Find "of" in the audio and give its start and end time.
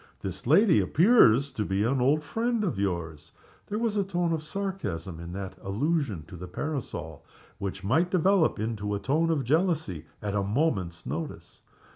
2.63-2.79, 4.33-4.41, 9.29-9.43